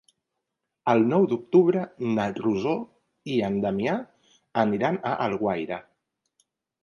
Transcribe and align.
El 0.93 1.03
nou 1.09 1.25
d'octubre 1.33 1.81
na 2.15 2.23
Rosó 2.37 2.73
i 3.33 3.35
en 3.49 3.59
Damià 3.65 3.95
aniran 4.65 4.97
a 5.11 5.11
Alguaire. 5.29 5.79